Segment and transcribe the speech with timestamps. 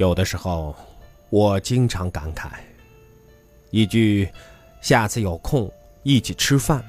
[0.00, 0.74] 有的时候，
[1.28, 2.52] 我经常感慨，
[3.68, 4.26] 一句
[4.80, 5.70] “下次有空
[6.04, 6.82] 一起吃饭”，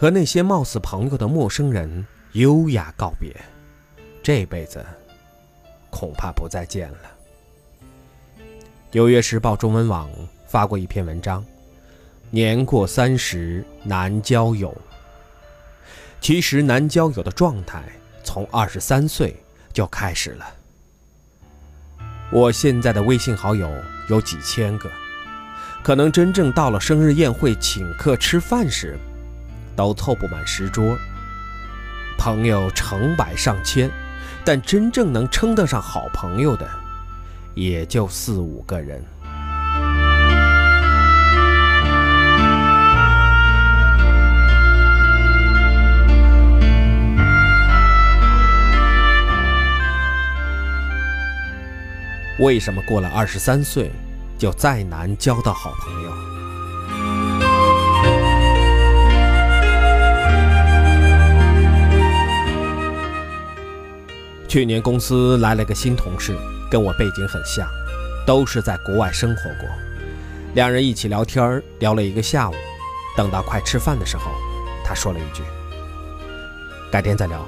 [0.00, 3.36] 和那些貌似朋友的陌生人优雅告别，
[4.22, 4.82] 这辈子
[5.90, 6.98] 恐怕不再见了。
[8.92, 10.08] 《纽约时报》中文网
[10.46, 11.44] 发过一篇文章
[12.32, 14.74] ：“年过三十难交友。”
[16.18, 17.84] 其实，难交友的状态
[18.24, 19.36] 从二十三岁
[19.70, 20.54] 就开始了。
[22.32, 23.68] 我现在的微信好友
[24.08, 24.88] 有几千个，
[25.82, 28.96] 可能真正到了生日宴会请客吃饭时，
[29.74, 30.96] 都凑不满十桌。
[32.16, 33.90] 朋友成百上千，
[34.44, 36.68] 但真正能称得上好朋友的，
[37.54, 39.02] 也就四五个人。
[52.40, 53.90] 为什么过了二十三岁，
[54.38, 56.10] 就再难交到好朋友？
[64.48, 66.34] 去年公司来了个新同事，
[66.70, 67.68] 跟我背景很像，
[68.26, 69.68] 都是在国外生活过。
[70.54, 72.54] 两人一起聊天，聊了一个下午。
[73.18, 74.32] 等到快吃饭的时候，
[74.82, 75.42] 他说了一句
[76.90, 77.44] ：“改天再聊，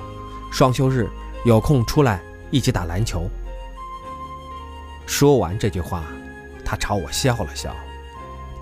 [0.53, 1.09] 双休日
[1.47, 2.21] 有空出来
[2.51, 3.27] 一起打篮球。”
[5.13, 6.05] 说完这句话，
[6.65, 7.77] 他朝我笑了笑，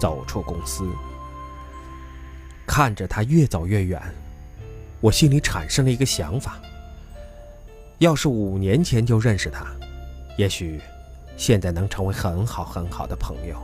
[0.01, 0.85] 走出公司。
[2.67, 4.03] 看着他越走越远，
[5.01, 6.59] 我心里产生了一个想法：
[7.99, 9.65] 要是五年前就认识他，
[10.37, 10.81] 也许
[11.37, 13.57] 现在能成为很好很好的朋友。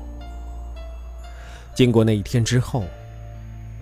[1.75, 2.85] 经过那一天之后，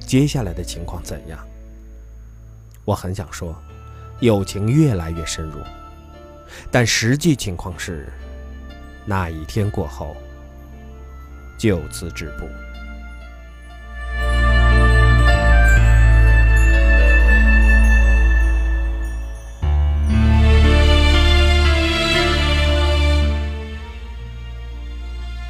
[0.01, 1.39] 接下来的情况怎样？
[2.87, 3.55] 我很想说，
[4.21, 5.61] 友情越来越深入，
[6.71, 8.11] 但实际情况是。
[9.07, 10.17] 那一天过后，
[11.59, 12.49] 就此止步。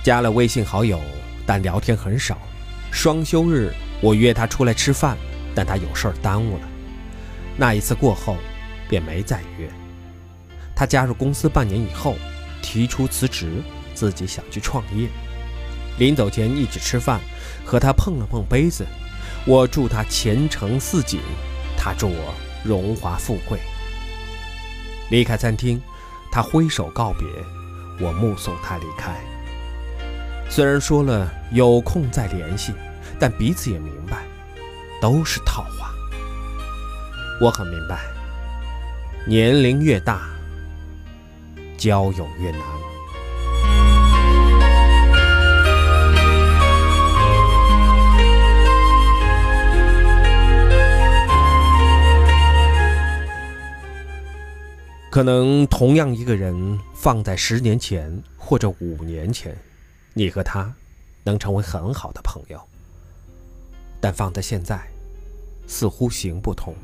[0.02, 1.00] 加了微信好友，
[1.46, 2.36] 但聊天很少。
[2.90, 3.72] 双休日，
[4.02, 5.16] 我约他出来吃饭，
[5.54, 6.68] 但他有事耽误了。
[7.56, 8.36] 那一次过后，
[8.88, 9.70] 便没再约。
[10.74, 12.16] 他加入公司半年以后。
[12.64, 13.62] 提出辞职，
[13.94, 15.06] 自己想去创业。
[15.98, 17.20] 临走前一起吃饭，
[17.62, 18.86] 和他碰了碰杯子。
[19.46, 21.20] 我祝他前程似锦，
[21.76, 23.60] 他祝我荣华富贵。
[25.10, 25.78] 离开餐厅，
[26.32, 27.26] 他挥手告别，
[28.00, 29.14] 我目送他离开。
[30.48, 32.72] 虽然说了有空再联系，
[33.20, 34.24] 但彼此也明白，
[35.02, 35.92] 都是套话。
[37.40, 38.00] 我很明白，
[39.28, 40.33] 年龄越大。
[41.84, 42.60] 交友越难，
[55.10, 59.54] 可能同样一个人放在十年前或者五年前，
[60.14, 60.74] 你和他
[61.22, 62.58] 能成为很好的朋友，
[64.00, 64.80] 但放在现在，
[65.66, 66.74] 似乎行不通。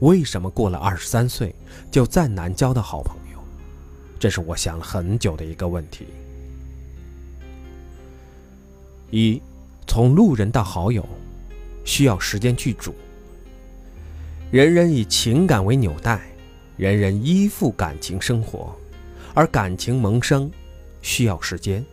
[0.00, 1.54] 为什么过了二十三岁
[1.92, 3.25] 就再难交到好朋友？
[4.18, 6.06] 这是我想了很久的一个问题：
[9.10, 9.40] 一，
[9.86, 11.06] 从路人到好友，
[11.84, 12.94] 需要时间去煮。
[14.50, 16.22] 人人以情感为纽带，
[16.78, 18.74] 人人依附感情生活，
[19.34, 20.50] 而感情萌生
[21.02, 21.84] 需要时间，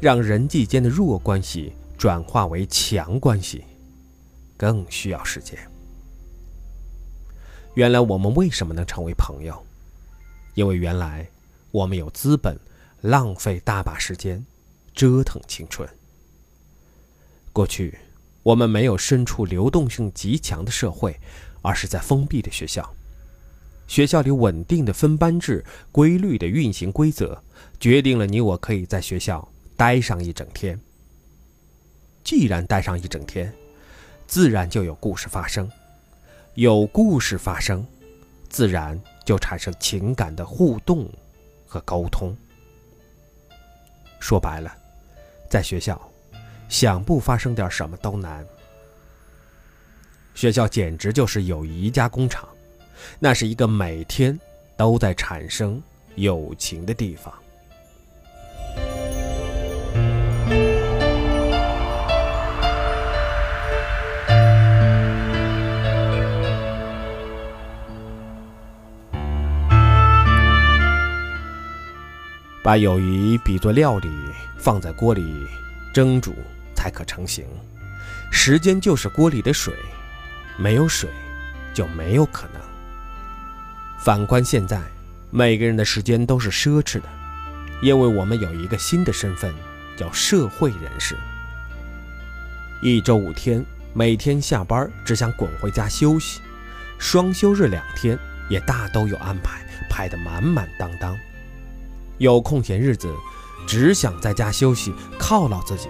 [0.00, 3.64] 让人际间的弱关系转化为强关系，
[4.56, 5.58] 更需要时间。
[7.74, 9.60] 原来我们为什么能成为朋友？
[10.54, 11.26] 因为原来。
[11.70, 12.58] 我们有资本
[13.00, 14.44] 浪费大把时间
[14.94, 15.88] 折腾青春。
[17.52, 17.98] 过去，
[18.42, 21.18] 我们没有身处流动性极强的社会，
[21.62, 22.94] 而是在封闭的学校。
[23.86, 27.42] 学校里稳定的分班制、规律的运行规则，
[27.80, 30.78] 决定了你我可以在学校待上一整天。
[32.22, 33.52] 既然待上一整天，
[34.28, 35.68] 自然就有故事发生。
[36.54, 37.84] 有故事发生，
[38.48, 41.08] 自然就产生情感的互动。
[41.70, 42.36] 和沟通，
[44.18, 44.76] 说白了，
[45.48, 46.00] 在学校，
[46.68, 48.44] 想不发生点什么都难。
[50.34, 52.48] 学校简直就是友谊加工厂，
[53.20, 54.36] 那是一个每天
[54.76, 55.80] 都在产生
[56.16, 57.32] 友情的地方。
[72.70, 74.08] 把友谊比作料理，
[74.56, 75.44] 放在锅里
[75.92, 76.36] 蒸煮
[76.72, 77.44] 才可成型。
[78.30, 79.74] 时间就是锅里的水，
[80.56, 81.10] 没有水
[81.74, 82.62] 就没有可能。
[83.98, 84.80] 反观现在，
[85.32, 87.08] 每个人的时间都是奢侈的，
[87.82, 89.52] 因为我们有一个新的身份，
[89.96, 91.16] 叫社会人士。
[92.80, 96.40] 一周五天，每天下班只想滚回家休息，
[97.00, 98.16] 双休日两天
[98.48, 101.18] 也大都有安排，排得满满当当。
[102.20, 103.10] 有空闲日子，
[103.66, 105.88] 只想在家休息犒劳自己，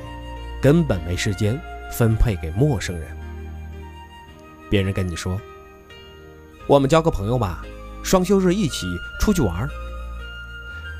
[0.62, 1.60] 根本没时间
[1.90, 3.16] 分配给陌生人。
[4.70, 5.36] 别人跟你说
[6.68, 7.64] ：“我们交个朋友吧，
[8.04, 8.86] 双休日一起
[9.20, 9.68] 出去玩。”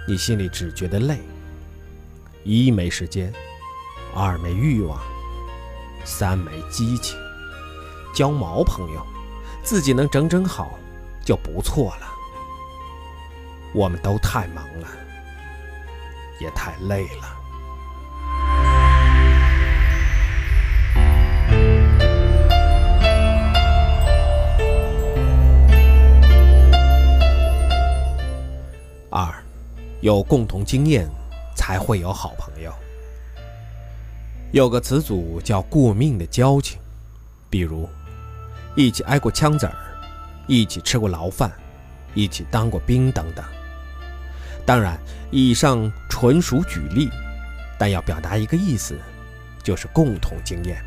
[0.05, 1.21] 你心里只觉得累，
[2.43, 3.33] 一没时间，
[4.13, 5.01] 二没欲望。
[6.05, 7.17] 三没激情，
[8.13, 9.07] 交毛朋友，
[9.63, 10.77] 自己能整整好
[11.25, 12.09] 就不错了。
[13.73, 14.89] 我们都太忙了，
[16.41, 17.37] 也太累了。
[29.13, 29.29] 二，
[30.01, 31.09] 有共同经验，
[31.55, 32.73] 才会有好朋友。
[34.53, 36.81] 有个词组叫“过命的交情”，
[37.51, 37.89] 比如
[38.77, 39.75] 一起挨过枪子儿，
[40.47, 41.53] 一起吃过牢饭，
[42.15, 43.45] 一起当过兵等等。
[44.67, 44.99] 当然，
[45.31, 47.09] 以上纯属举例，
[47.79, 48.99] 但要表达一个意思，
[49.63, 50.83] 就是共同经验。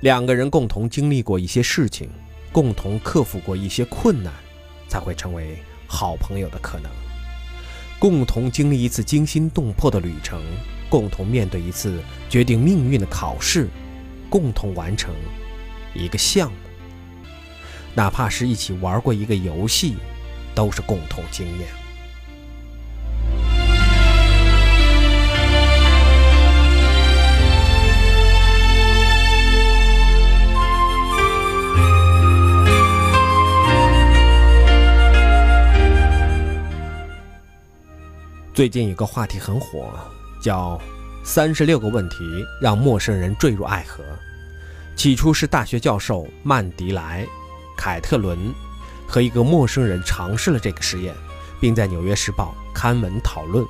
[0.00, 2.10] 两个人共同经历过一些事情，
[2.52, 4.32] 共同克服过一些困难，
[4.88, 6.90] 才会成为好朋友的可能。
[7.98, 10.40] 共同经历一次惊心动魄的旅程。
[10.88, 13.68] 共同面对一次决定命运的考试，
[14.28, 15.14] 共同完成
[15.94, 16.58] 一个项目，
[17.94, 19.98] 哪怕是一起玩过一个游戏，
[20.52, 21.68] 都是共同经验。
[38.60, 39.90] 最近有个话题很火。
[40.38, 40.78] 叫
[41.24, 44.04] 三十六个问题让陌生人坠入爱河。
[44.94, 47.24] 起初是大学教授曼迪莱·
[47.74, 48.52] 凯特伦
[49.08, 51.14] 和一个陌生人尝试了这个实验，
[51.58, 53.64] 并在《纽约时报》刊文讨论。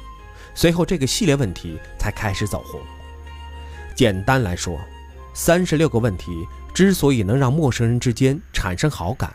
[0.56, 2.80] 随后，这个系列问题才开始走红。
[3.94, 4.76] 简单来说，
[5.32, 6.44] 三十六个问题
[6.74, 9.32] 之所以能让陌生人之间产生好感，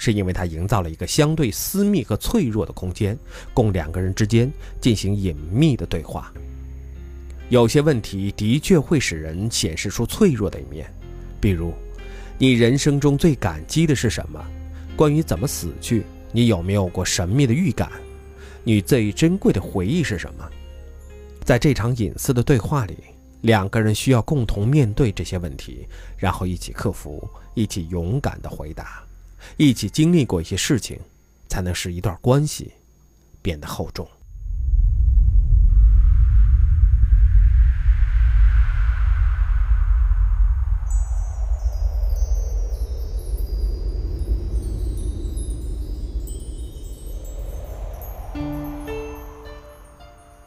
[0.00, 3.16] 是因为它营造了一个相对私密和脆弱的空间，
[3.52, 4.50] 供两个人之间
[4.80, 6.32] 进行隐秘的对话。
[7.50, 10.90] 有些问题的确会使人显示出脆弱的一面，
[11.38, 11.74] 比如，
[12.38, 14.42] 你人生中最感激的是什么？
[14.96, 17.90] 关于怎么死去，你有没有过神秘的预感？
[18.64, 20.48] 你最珍贵的回忆是什么？
[21.44, 22.96] 在这场隐私的对话里，
[23.42, 25.86] 两个人需要共同面对这些问题，
[26.16, 29.02] 然后一起克服，一起勇敢地回答，
[29.56, 30.98] 一起经历过一些事情，
[31.48, 32.72] 才能使一段关系
[33.42, 34.08] 变得厚重。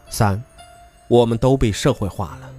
[0.10, 0.44] 三，
[1.08, 2.54] 我们都被社会化了。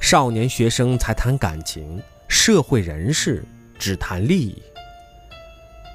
[0.00, 3.44] 少年学生才谈感情，社会人士
[3.78, 4.60] 只谈利益。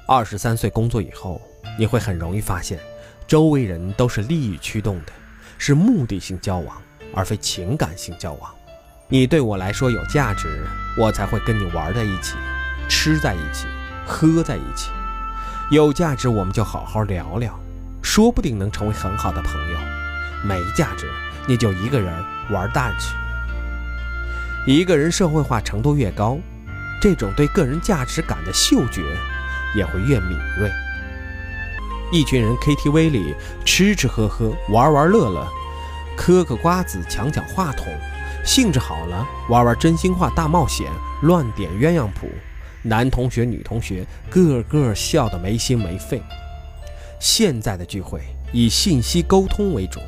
[0.08, 1.42] 二十三岁工作以后，
[1.76, 2.78] 你会很容易发现，
[3.26, 5.12] 周围人都是利益驱动的，
[5.58, 6.80] 是目的性交往，
[7.12, 8.48] 而非情感性交往。
[9.08, 10.64] 你对我来说有价值，
[10.96, 12.36] 我才会跟你玩在一起，
[12.88, 13.66] 吃在一起，
[14.06, 14.92] 喝在一起。
[15.72, 17.58] 有价值，我们就好好聊聊，
[18.00, 19.78] 说不定能成为很好的朋友。
[20.44, 21.10] 没价值，
[21.48, 22.14] 你就一个人
[22.50, 23.12] 玩蛋去。
[24.72, 26.38] 一个人社会化程度越高，
[27.00, 29.02] 这种对个人价值感的嗅觉
[29.76, 30.70] 也会越敏锐。
[32.12, 35.46] 一群人 KTV 里吃吃喝喝，玩玩乐乐，
[36.16, 37.86] 嗑嗑瓜子，抢抢话筒，
[38.44, 40.86] 兴致好了玩玩真心话大冒险，
[41.22, 42.28] 乱点鸳鸯谱，
[42.82, 46.22] 男同学女同学个个笑得没心没肺。
[47.18, 48.20] 现在的聚会
[48.52, 50.00] 以信息沟通为主。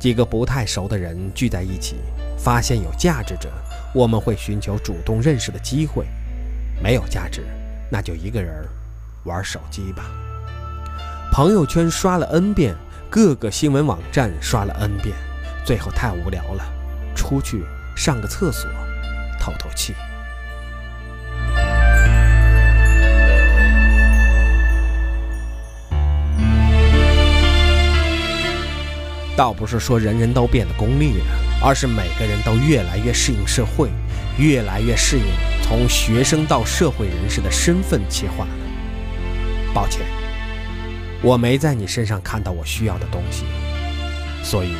[0.00, 1.94] 几个不太熟的人聚在一起，
[2.36, 3.48] 发现有价值者，
[3.94, 6.02] 我们会寻求主动认识的机会；
[6.82, 7.46] 没有价值，
[7.88, 8.66] 那就一个人
[9.24, 10.04] 玩手机吧。
[11.32, 12.74] 朋友圈刷了 N 遍，
[13.08, 15.16] 各个新闻网站刷了 N 遍，
[15.64, 16.64] 最后太无聊了，
[17.14, 17.64] 出去
[17.96, 18.70] 上个厕所，
[19.40, 19.94] 透透气。
[29.34, 31.24] 倒不是说人人都变得功利了，
[31.64, 33.88] 而是每个人都越来越适应社会，
[34.36, 35.24] 越来越适应
[35.62, 38.54] 从学生到社会人士的身份切换了。
[39.74, 40.02] 抱歉，
[41.22, 43.44] 我没在你身上看到我需要的东西，
[44.42, 44.74] 所以，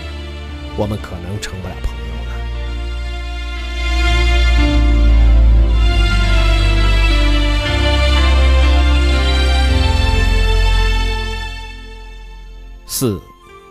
[0.76, 2.32] 我们可能成不了朋友了。
[12.86, 13.18] 四，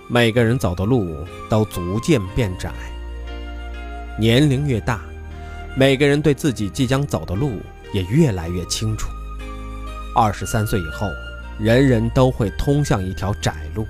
[0.07, 1.15] 每个人走的路
[1.47, 2.71] 都逐渐变窄。
[4.19, 5.01] 年龄越大，
[5.77, 7.61] 每个人对自己即将走的路
[7.93, 9.07] 也越来越清楚。
[10.15, 11.09] 二十三岁以后，
[11.59, 13.87] 人人都会通向一条窄路。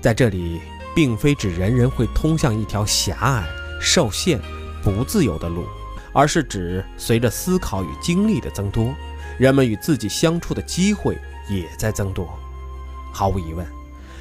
[0.00, 0.60] 在这里，
[0.94, 3.44] 并非指人人会通向一条狭隘、
[3.80, 4.40] 受限、
[4.82, 5.64] 不自由的路，
[6.12, 8.94] 而是指随着思考与经历的增多，
[9.38, 12.28] 人们与自己相处的机会也在增多。
[13.12, 13.66] 毫无疑问。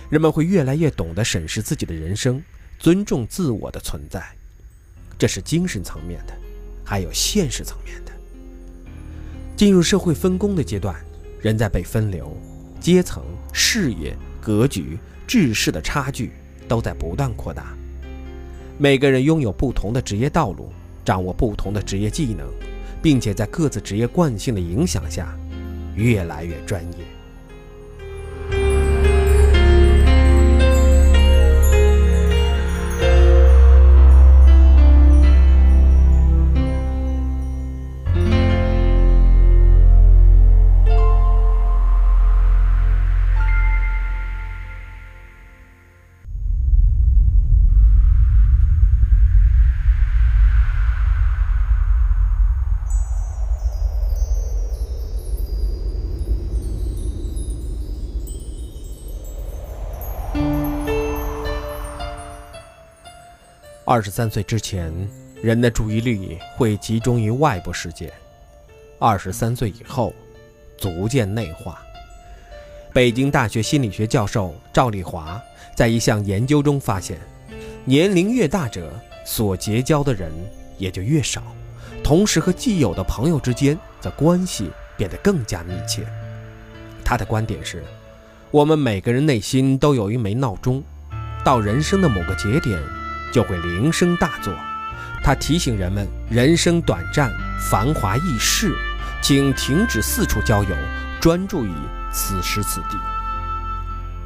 [0.09, 2.41] 人们会越来越懂得审视自己的人生，
[2.79, 4.23] 尊重自我的存在，
[5.19, 6.33] 这是精神层面的，
[6.83, 8.11] 还有现实层面的。
[9.59, 10.95] 进入社会分工的阶段，
[11.41, 12.31] 人在被分流，
[12.79, 14.97] 阶层、事业、格局、
[15.27, 16.31] 志士的差距
[16.65, 17.75] 都在不断扩大。
[18.77, 20.71] 每个人拥有不同的职业道路，
[21.03, 22.47] 掌握不同的职业技能，
[23.01, 25.37] 并且在各自职业惯性的影响下，
[25.93, 27.18] 越来越专业。
[63.91, 64.93] 二十三岁之前，
[65.41, 68.05] 人的注意力会集中于外部世界；
[68.99, 70.13] 二十三岁以后，
[70.77, 71.81] 逐渐内化。
[72.93, 75.41] 北京大学心理学教授赵丽华
[75.75, 77.17] 在一项研究中发现，
[77.83, 78.93] 年龄越大者，
[79.25, 80.31] 所结交的人
[80.77, 81.41] 也就越少，
[82.03, 86.05] 同时和既有的朋友之间的关系变得更加密切。
[87.03, 87.83] 他的观点是：
[88.51, 90.83] 我们每个人内心都有一枚闹钟，
[91.43, 92.79] 到人生的某个节点。
[93.31, 94.53] 就会铃声大作，
[95.23, 97.31] 他提醒人们：人生短暂，
[97.69, 98.73] 繁华易逝，
[99.21, 100.75] 请停止四处交友，
[101.19, 101.71] 专注于
[102.11, 102.97] 此时此地。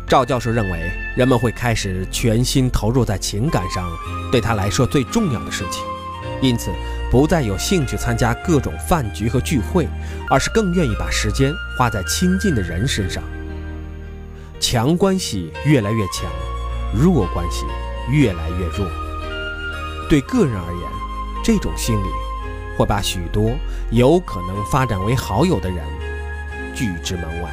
[0.08, 3.90] 赵教授认为，人们会开始全心投入在情感上
[4.32, 5.84] 对他来说最重要的事情，
[6.42, 6.70] 因此
[7.10, 9.88] 不再有兴趣参加各种饭局和聚会，
[10.30, 13.24] 而是更愿意把时间花在亲近的人身上。
[14.60, 16.32] 强关系越来越强，
[16.94, 17.66] 弱关系。
[18.10, 18.88] 越来越弱。
[20.10, 20.92] 对个人而言，
[21.44, 22.08] 这种心理
[22.78, 23.52] 会把许多
[23.92, 25.84] 有可能发展为好友的人
[26.76, 27.52] 拒之门外。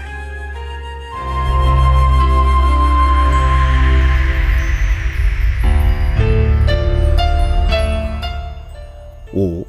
[9.33, 9.64] 五，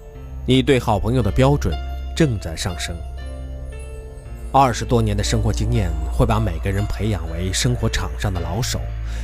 [0.45, 1.71] 你对好朋友的标准
[2.15, 2.95] 正在上升。
[4.53, 8.81] 二十多年的生活经验会把每个人培养为生活场上的老手，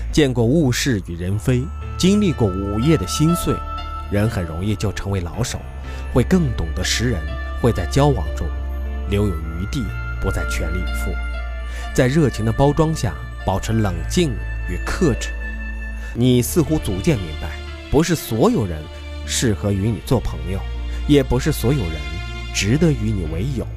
[0.10, 1.62] 见过物是与人非，
[1.98, 3.54] 经历过午夜的心碎，
[4.10, 5.60] 人很容易就成为老手，
[6.14, 7.22] 会更懂得识人，
[7.62, 8.48] 会在交往中
[9.10, 9.84] 留有余地，
[10.22, 11.12] 不再全力以赴，
[11.94, 13.14] 在热情的包装下
[13.46, 14.32] 保持冷静
[14.70, 15.32] 与克制。
[16.14, 17.50] 你似乎逐渐明白，
[17.92, 18.82] 不是所有人
[19.26, 20.58] 适合与你做朋友，
[21.06, 21.96] 也不是所有人
[22.54, 23.68] 值得与你为友。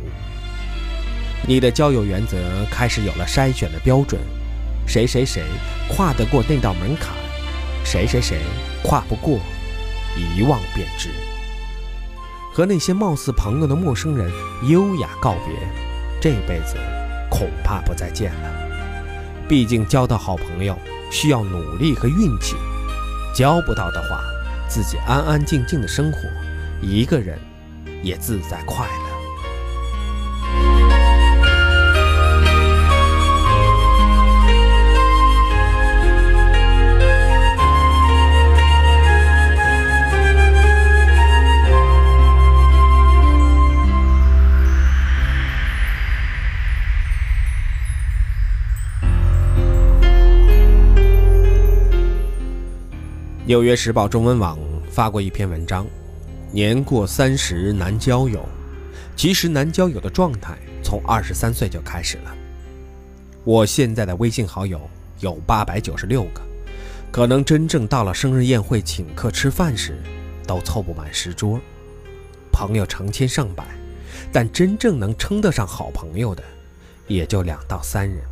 [1.50, 2.36] 你的交友原则
[2.70, 4.20] 开始有了筛选的标准，
[4.86, 5.42] 谁谁谁
[5.88, 7.08] 跨得过那道门槛，
[7.84, 8.38] 谁谁谁
[8.84, 9.40] 跨不过，
[10.16, 11.08] 一望便知。
[12.54, 14.30] 和那些貌似朋友的陌生人
[14.68, 15.56] 优雅告别，
[16.20, 16.76] 这辈子
[17.28, 19.48] 恐怕不再见了。
[19.48, 20.78] 毕竟交到好朋友
[21.10, 22.54] 需要努力和运气，
[23.34, 24.20] 交不到的话，
[24.68, 26.20] 自己安安静静的生活，
[26.80, 27.36] 一个人
[28.04, 29.09] 也自在快乐。
[53.50, 54.56] 纽约时报中文网
[54.92, 55.84] 发过一篇文章
[56.54, 58.48] ：“年过三十难交友。”
[59.16, 62.32] 其实难交友的状态从二十三岁就开始了。
[63.42, 64.80] 我现在的微信好友
[65.18, 66.40] 有八百九十六个，
[67.10, 70.00] 可能真正到了生日宴会请客吃饭时，
[70.46, 71.60] 都凑不满十桌，
[72.52, 73.64] 朋友成千上百，
[74.30, 76.44] 但真正能称得上好朋友的，
[77.08, 78.22] 也就两到三人。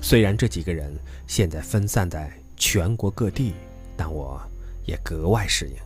[0.00, 3.52] 虽然这几个人现在分散在全国各地，
[3.96, 4.40] 但我
[4.84, 5.76] 也格外适应，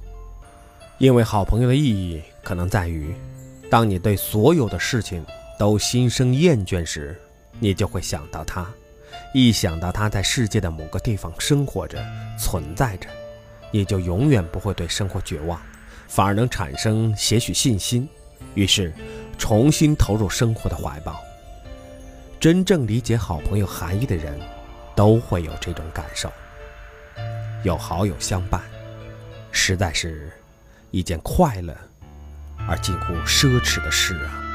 [0.98, 3.14] 因为好朋友的意义可能在于，
[3.70, 5.24] 当你对所有的事情
[5.58, 7.18] 都心生厌倦时，
[7.58, 8.66] 你就会想到他。
[9.32, 12.04] 一想到他在世界的某个地方生活着、
[12.38, 13.08] 存在着，
[13.70, 15.60] 你就永远不会对生活绝望，
[16.08, 18.08] 反而能产生些许信心，
[18.54, 18.92] 于是
[19.38, 21.20] 重新投入生活的怀抱。
[22.40, 24.38] 真正理解好朋友含义的人，
[24.96, 26.30] 都会有这种感受。
[27.62, 28.62] 有好友相伴，
[29.52, 30.32] 实在是
[30.90, 31.76] 一件快乐
[32.66, 34.49] 而近乎奢侈的事啊。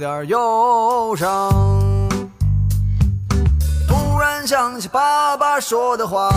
[0.00, 1.50] 点忧伤。
[3.86, 6.30] 突然想起爸爸说的话，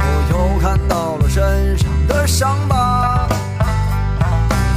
[0.00, 3.28] 我又看到了身上的伤疤。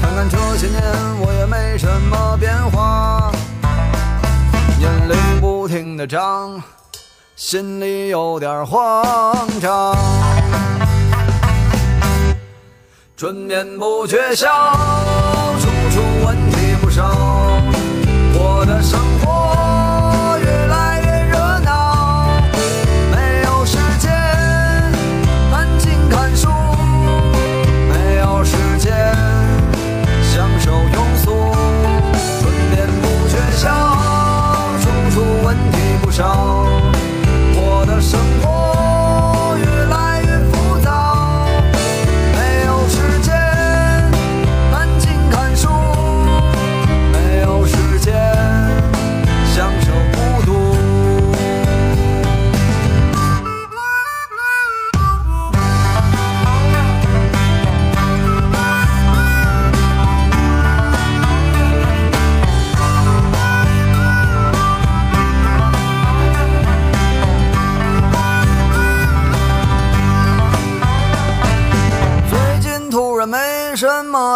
[0.01, 0.81] 看看这些年
[1.21, 3.31] 我也没什么变化，
[4.77, 6.61] 年龄不停的长，
[7.35, 9.95] 心里有点慌张。
[13.15, 14.49] 春眠不觉晓，
[15.61, 16.42] 处处闻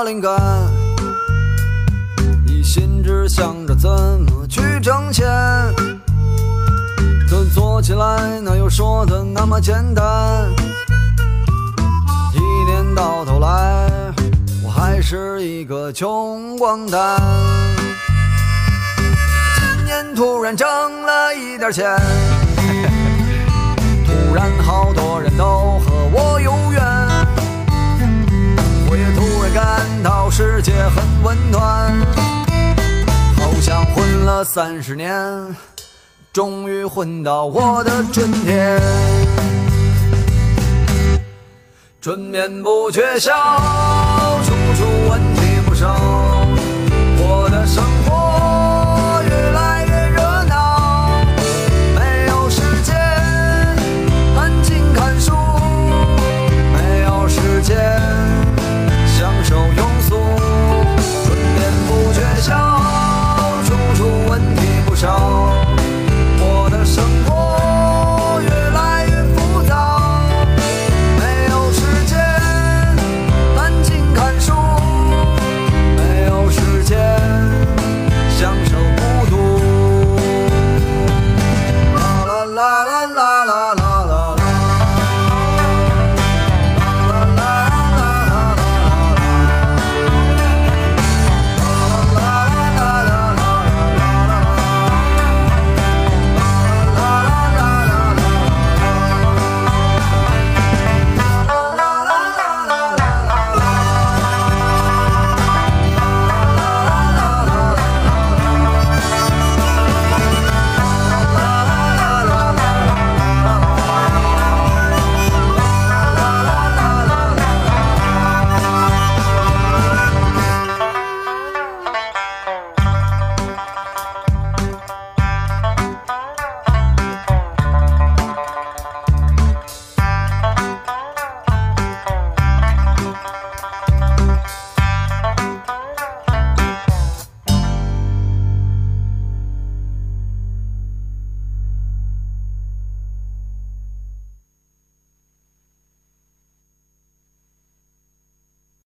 [0.07, 0.39] 灵感，
[2.45, 3.89] 一心只想着怎
[4.21, 5.27] 么去挣钱。
[7.29, 10.49] 可做起来哪有说的那么简单？
[12.33, 12.39] 一
[12.71, 13.89] 年到头来，
[14.63, 17.21] 我还是一个穷光蛋。
[19.55, 20.67] 今年突然挣
[21.01, 21.97] 了一点钱。
[24.05, 26.81] 突然，好多人都和我有缘，
[29.53, 31.91] 感到世界很温暖，
[33.37, 35.55] 好像混了三十年，
[36.31, 38.79] 终于混到我的春天。
[41.99, 43.33] 春眠不觉晓，
[44.45, 45.26] 处处闻